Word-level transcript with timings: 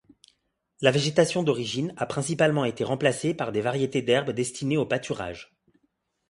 La 0.81 0.89
végétation 0.89 1.43
d'origine 1.43 1.93
a 1.95 2.07
principalement 2.07 2.65
été 2.65 2.83
remplacée 2.83 3.35
par 3.35 3.51
des 3.51 3.61
variétés 3.61 4.01
d'herbes 4.01 4.31
destinées 4.31 4.77
au 4.77 4.85
pâturage. 4.87 5.53